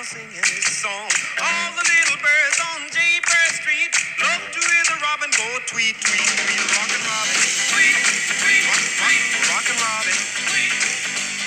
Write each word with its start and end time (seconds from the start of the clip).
a 0.00 0.04
singing 0.04 0.32
his 0.32 0.64
song. 0.80 1.10
All 1.44 1.68
the 1.76 1.84
little 1.84 2.18
birds 2.24 2.58
on 2.72 2.80
Jaybird 2.88 3.52
Street 3.60 3.92
love 4.24 4.42
to 4.48 4.60
hear 4.64 4.84
the 4.88 4.96
robin 5.04 5.28
go 5.36 5.44
tweet, 5.68 5.96
tweet, 6.00 6.24
tweet. 6.24 6.62
Rockin' 6.72 7.04
Robin, 7.04 7.36
tweet, 7.68 7.96
tweet, 8.40 8.64
tweet. 8.96 9.24
Rockin' 9.52 9.76
Robin, 9.76 10.16
tweet, 10.48 10.72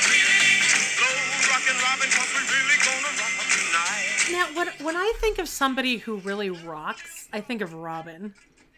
tweet. 0.05 0.61
Blow 1.01 1.17
Rockin' 1.49 1.77
Robin, 1.81 2.07
'cause 2.13 2.29
we 2.33 2.41
really 2.53 2.77
gonna 2.85 3.11
rock 3.17 3.35
tonight. 3.49 4.13
Now, 4.31 4.45
when, 4.57 4.67
when 4.85 4.95
I 4.95 5.13
think 5.17 5.39
of 5.39 5.49
somebody 5.49 5.97
who 5.97 6.17
really 6.17 6.49
rocks, 6.49 7.27
I 7.33 7.41
think 7.41 7.61
of 7.61 7.73
Robin. 7.73 8.33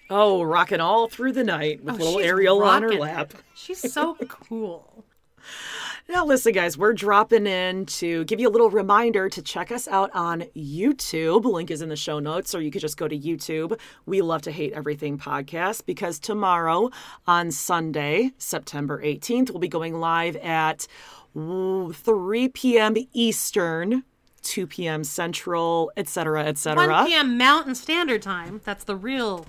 Oh, 0.09 0.43
rocking 0.43 0.79
all 0.79 1.09
through 1.09 1.33
the 1.33 1.43
night 1.43 1.83
with 1.83 1.95
Oh, 1.95 1.97
little 1.97 2.17
she's 2.19 2.25
Ariel 2.27 2.63
on 2.63 2.81
her 2.83 2.87
rocking 2.89 3.01
lap. 3.01 3.33
She's 3.55 3.91
so 3.91 4.15
cool. 4.29 5.03
Now, 6.07 6.23
listen, 6.23 6.53
guys, 6.53 6.77
we're 6.77 6.93
dropping 6.93 7.47
in 7.47 7.87
to 7.87 8.25
give 8.25 8.39
you 8.39 8.47
a 8.47 8.51
little 8.51 8.69
reminder 8.69 9.27
to 9.29 9.41
check 9.41 9.71
us 9.71 9.87
out 9.87 10.11
on 10.13 10.41
YouTube. 10.55 11.45
Link 11.45 11.71
is 11.71 11.81
in 11.81 11.89
the 11.89 11.95
show 11.95 12.19
notes, 12.19 12.53
or 12.53 12.61
you 12.61 12.69
could 12.69 12.81
just 12.81 12.97
go 12.97 13.07
to 13.07 13.17
YouTube. 13.17 13.79
We 14.05 14.21
love 14.21 14.43
to 14.43 14.51
hate 14.51 14.73
everything 14.73 15.17
podcast 15.17 15.85
because 15.85 16.19
tomorrow 16.19 16.91
on 17.25 17.49
Sunday, 17.49 18.31
September 18.37 19.01
18th, 19.01 19.49
we'll 19.49 19.59
be 19.59 19.67
going 19.67 19.99
live 19.99 20.35
at 20.37 20.87
3 21.33 22.49
p.m. 22.49 22.95
Eastern, 23.13 24.03
2 24.43 24.67
p.m. 24.67 25.03
Central, 25.03 25.91
etc., 25.97 26.41
1 26.41 26.47
etc. 26.47 27.05
p.m. 27.05 27.37
Mountain 27.37 27.73
Standard 27.75 28.21
Time. 28.21 28.61
That's 28.63 28.83
the 28.83 28.95
real 28.95 29.45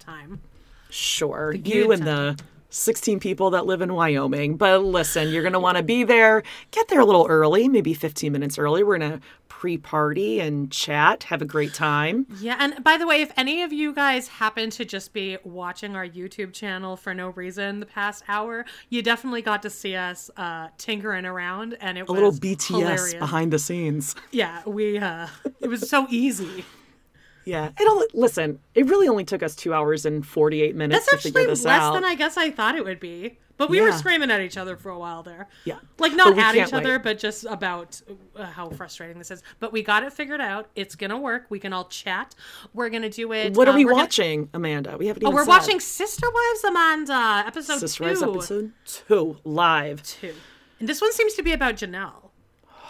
time. 0.00 0.40
Sure, 0.90 1.52
good 1.52 1.68
you 1.68 1.92
and 1.92 2.02
the 2.02 2.36
16 2.70 3.20
people 3.20 3.50
that 3.50 3.66
live 3.66 3.82
in 3.82 3.92
Wyoming. 3.94 4.56
But 4.56 4.78
listen, 4.82 5.28
you're 5.28 5.42
going 5.42 5.52
to 5.52 5.60
want 5.60 5.76
to 5.76 5.82
be 5.82 6.04
there. 6.04 6.42
Get 6.70 6.88
there 6.88 7.00
a 7.00 7.04
little 7.04 7.26
early, 7.28 7.68
maybe 7.68 7.94
15 7.94 8.32
minutes 8.32 8.58
early. 8.58 8.82
We're 8.82 8.98
going 8.98 9.12
to 9.12 9.20
pre 9.48 9.76
party 9.76 10.40
and 10.40 10.70
chat, 10.72 11.24
have 11.24 11.42
a 11.42 11.44
great 11.44 11.74
time. 11.74 12.26
Yeah, 12.40 12.56
and 12.58 12.82
by 12.82 12.96
the 12.96 13.06
way, 13.06 13.20
if 13.20 13.30
any 13.36 13.62
of 13.62 13.72
you 13.72 13.92
guys 13.92 14.28
happen 14.28 14.70
to 14.70 14.84
just 14.86 15.12
be 15.12 15.36
watching 15.44 15.96
our 15.96 16.06
YouTube 16.06 16.52
channel 16.54 16.96
for 16.96 17.12
no 17.12 17.28
reason 17.30 17.80
the 17.80 17.86
past 17.86 18.24
hour, 18.28 18.64
you 18.88 19.02
definitely 19.02 19.42
got 19.42 19.60
to 19.62 19.70
see 19.70 19.94
us 19.96 20.30
uh, 20.38 20.68
tinkering 20.78 21.26
around, 21.26 21.76
and 21.80 21.98
it 21.98 22.02
A 22.02 22.04
was 22.04 22.10
a 22.10 22.12
little 22.14 22.32
BTS 22.32 22.68
hilarious. 22.68 23.14
behind 23.14 23.52
the 23.52 23.58
scenes. 23.58 24.14
Yeah, 24.30 24.62
we. 24.66 24.98
Uh, 24.98 25.26
it 25.60 25.68
was 25.68 25.90
so 25.90 26.06
easy. 26.08 26.64
Yeah. 27.44 27.70
It 27.78 27.88
only, 27.88 28.06
listen, 28.14 28.58
it 28.74 28.86
really 28.86 29.08
only 29.08 29.24
took 29.24 29.42
us 29.42 29.54
two 29.56 29.72
hours 29.74 30.04
and 30.06 30.26
48 30.26 30.74
minutes 30.76 31.06
That's 31.10 31.22
to 31.22 31.28
figure 31.28 31.40
actually 31.40 31.52
this 31.52 31.64
less 31.64 31.80
out. 31.80 31.94
than 31.94 32.04
I 32.04 32.14
guess 32.14 32.36
I 32.36 32.50
thought 32.50 32.76
it 32.76 32.84
would 32.84 33.00
be. 33.00 33.38
But 33.56 33.68
we 33.68 33.82
were 33.82 33.92
screaming 33.92 34.30
at 34.30 34.40
each 34.40 34.56
other 34.56 34.74
for 34.74 34.88
a 34.88 34.98
while 34.98 35.22
there. 35.22 35.46
Yeah. 35.66 35.80
Like 35.98 36.14
not 36.14 36.28
at 36.28 36.54
can't 36.54 36.68
each 36.68 36.72
other, 36.72 36.92
wait. 36.94 37.02
but 37.02 37.18
just 37.18 37.44
about 37.44 38.00
uh, 38.34 38.46
how 38.46 38.70
frustrating 38.70 39.18
this 39.18 39.30
is. 39.30 39.42
But 39.58 39.70
we 39.70 39.82
got 39.82 40.02
it 40.02 40.14
figured 40.14 40.40
out. 40.40 40.70
It's 40.76 40.94
gonna 40.94 41.18
work. 41.18 41.44
We 41.50 41.58
can 41.58 41.74
all 41.74 41.84
chat. 41.84 42.34
We're 42.72 42.88
gonna 42.88 43.10
do 43.10 43.30
it. 43.34 43.54
what 43.54 43.68
are 43.68 43.72
uh, 43.72 43.76
we 43.76 43.84
we're 43.84 43.90
gonna- 43.90 44.02
watching, 44.04 44.48
Amanda? 44.54 44.96
We 44.96 45.08
haven't. 45.08 45.24
oh, 45.26 45.30
we're 45.30 45.40
said. 45.44 45.48
watching 45.48 45.78
Sister 45.80 46.26
Wives 46.32 46.64
Amanda, 46.64 47.42
episode 47.46 47.80
Sister 47.80 47.98
two. 48.04 48.08
Wives 48.08 48.22
episode 48.22 48.72
two 48.86 49.36
live. 49.44 50.02
two. 50.04 50.32
And 50.78 50.88
this 50.88 51.02
one 51.02 51.12
seems 51.12 51.34
to 51.34 51.42
be 51.42 51.52
about 51.52 51.74
Janelle. 51.74 52.29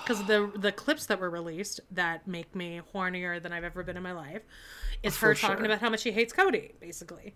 Because 0.03 0.25
the 0.25 0.51
the 0.55 0.73
clips 0.73 1.07
that 1.07 1.21
were 1.21 1.31
released 1.31 1.81
that 1.91 2.27
make 2.27 2.55
me 2.55 2.81
hornier 2.95 3.43
than 3.43 3.53
I've 3.53 3.65
ever 3.65 3.83
been 3.83 3.97
in 3.97 4.03
my 4.03 4.13
life 4.13 4.43
is 5.03 5.17
her 5.19 5.35
talking 5.35 5.59
sure. 5.59 5.67
about 5.67 5.81
how 5.81 5.91
much 5.91 6.01
she 6.01 6.13
hates 6.13 6.33
Kody, 6.33 6.73
basically. 6.81 7.35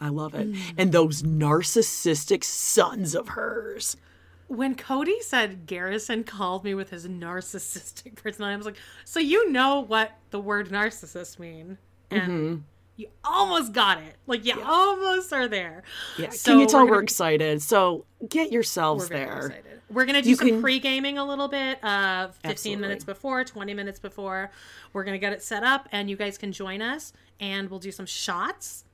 I 0.00 0.08
love 0.08 0.34
it. 0.34 0.52
Mm. 0.52 0.58
And 0.76 0.92
those 0.92 1.22
narcissistic 1.22 2.44
sons 2.44 3.14
of 3.14 3.28
hers. 3.30 3.96
When 4.46 4.74
Kody 4.74 5.20
said 5.20 5.66
Garrison 5.66 6.24
called 6.24 6.64
me 6.64 6.74
with 6.74 6.90
his 6.90 7.06
narcissistic 7.06 8.14
personality, 8.22 8.54
I 8.54 8.56
was 8.56 8.66
like, 8.66 8.78
so 9.04 9.20
you 9.20 9.50
know 9.50 9.80
what 9.80 10.12
the 10.30 10.40
word 10.40 10.70
narcissist 10.70 11.38
mean. 11.38 11.78
And 12.10 12.22
Mm-hmm. 12.22 12.62
You 12.98 13.06
almost 13.24 13.72
got 13.72 13.98
it. 14.02 14.16
Like 14.26 14.44
you 14.44 14.60
almost 14.62 15.32
are 15.32 15.48
there. 15.48 15.84
Yeah. 16.18 16.28
So 16.30 16.50
Can 16.52 16.60
you 16.60 16.66
tell 16.66 16.84
we're 16.84 16.90
we're, 16.96 17.02
excited? 17.02 17.62
So 17.62 18.04
get 18.28 18.52
yourselves 18.52 19.04
We're 19.08 19.16
there. 19.16 19.38
excited. 19.46 19.64
We're 19.88 20.04
gonna 20.04 20.20
do 20.20 20.28
You 20.28 20.34
some 20.36 20.48
can- 20.48 20.60
pre-gaming 20.60 21.16
a 21.16 21.24
little 21.24 21.48
bit, 21.48 21.82
uh, 21.82 22.28
fifteen 22.28 22.50
Absolutely. 22.50 22.80
minutes 22.82 23.04
before, 23.04 23.44
twenty 23.44 23.72
minutes 23.72 23.98
before. 24.00 24.50
We're 24.92 25.04
gonna 25.04 25.16
get 25.18 25.32
it 25.32 25.42
set 25.42 25.62
up, 25.62 25.88
and 25.92 26.10
you 26.10 26.16
guys 26.16 26.36
can 26.36 26.52
join 26.52 26.82
us, 26.82 27.12
and 27.40 27.70
we'll 27.70 27.78
do 27.80 27.92
some 27.92 28.04
shots. 28.04 28.84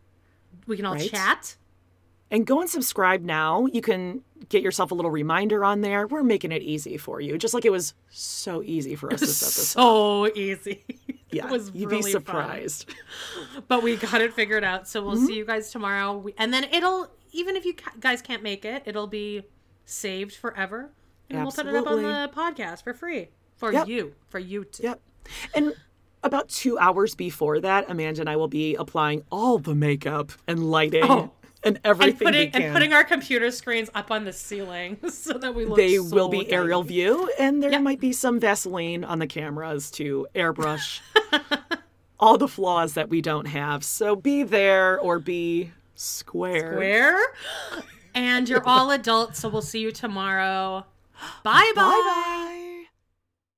We 0.69 0.77
can 0.77 0.85
all 0.87 0.95
Right. 0.95 1.11
chat. 1.11 1.57
And 2.31 2.47
go 2.47 2.61
and 2.61 2.69
subscribe 2.71 3.23
now. 3.23 3.67
You 3.67 3.81
can 3.81 4.23
get 4.49 4.63
yourself 4.63 4.91
a 4.91 4.95
little 4.95 5.11
reminder 5.11 5.65
on 5.65 5.81
there. 5.83 6.07
We're 6.07 6.23
making 6.23 6.53
it 6.53 6.63
easy 6.63 6.97
for 6.97 7.21
you, 7.21 7.39
just 7.39 7.55
like 7.55 7.65
it 7.65 7.71
was 7.71 7.95
so 8.11 8.63
easy 8.63 8.95
for 8.97 9.13
us 9.13 9.21
to 9.21 9.27
set 9.27 9.47
this 9.55 9.77
up. 9.77 9.83
So 9.83 10.27
easy. 10.35 10.85
Yeah, 11.37 11.51
was 11.51 11.71
you'd 11.75 11.91
really 11.91 12.05
be 12.05 12.13
fun. 12.13 12.23
surprised. 12.25 12.95
but 13.69 13.83
we 13.83 13.97
got 13.97 14.21
it 14.21 14.33
figured 14.35 14.65
out. 14.65 14.87
So 14.89 15.03
we'll 15.05 15.17
Mm-hmm. 15.17 15.27
see 15.27 15.35
you 15.37 15.45
guys 15.45 15.71
tomorrow, 15.71 16.17
We- 16.19 16.35
and 16.39 16.53
then 16.53 16.65
it'll 16.65 17.11
even 17.33 17.57
if 17.57 17.65
you 17.65 17.75
ca- 17.75 17.93
guys 18.01 18.23
can't 18.23 18.43
make 18.43 18.65
it, 18.65 18.83
it'll 18.87 19.07
be 19.09 19.43
saved 19.85 20.35
forever, 20.37 20.91
and 21.31 21.43
we'll 21.43 21.51
put 21.53 21.67
it 21.67 21.75
up 21.75 21.87
on 21.87 22.03
the 22.03 22.31
podcast 22.35 22.85
for 22.85 22.95
free 22.95 23.29
for 23.57 23.73
Yep. 23.73 23.89
you, 23.89 24.15
for 24.29 24.39
you 24.39 24.65
to. 24.65 24.83
Yep. 24.83 25.01
And 25.55 25.75
about 26.23 26.49
two 26.49 26.79
hours 26.79 27.15
before 27.15 27.61
that, 27.61 27.91
Amanda 27.91 28.21
and 28.23 28.31
I 28.31 28.37
will 28.37 28.49
be 28.49 28.75
applying 28.77 29.25
all 29.31 29.59
the 29.59 29.75
makeup 29.75 30.33
and 30.47 30.71
lighting 30.71 31.05
Oh. 31.05 31.33
And 31.65 31.77
And 31.77 31.81
everything 31.85 32.27
putting 32.27 32.51
and 32.55 32.73
putting 32.73 32.93
our 32.93 33.05
computer 33.05 33.51
screens 33.51 33.91
up 33.95 34.11
on 34.11 34.25
the 34.25 34.33
ceiling 34.33 34.99
so 35.09 35.35
that 35.39 35.55
we 35.55 35.65
look. 35.65 35.77
they 35.77 35.97
so 35.97 36.03
will 36.15 36.29
be 36.29 36.51
aerial 36.51 36.83
view, 36.83 37.31
and 37.39 37.63
there 37.63 37.71
Yep. 37.73 37.83
might 37.83 38.01
be 38.01 38.13
some 38.13 38.39
Vaseline 38.41 39.05
on 39.05 39.19
the 39.19 39.27
cameras 39.27 39.91
to 39.93 40.27
airbrush 40.35 41.01
all 42.21 42.39
the 42.39 42.49
flaws 42.49 42.95
that 42.95 43.09
we 43.09 43.21
don't 43.21 43.47
have. 43.47 43.85
So 43.85 44.15
be 44.17 44.43
there 44.43 44.99
or 45.01 45.19
be 45.19 45.73
square. 45.95 46.77
Where? 46.77 47.19
And 48.17 48.49
you're 48.49 48.63
all 48.65 48.93
adults, 48.93 49.41
so 49.41 49.49
we'll 49.49 49.61
see 49.61 49.81
you 49.81 49.91
tomorrow. 49.91 50.87
Bye. 51.43 51.73
Bye 51.75 51.83
bye. 51.83 52.51